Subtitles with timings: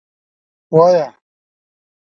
[0.75, 1.07] _وايه.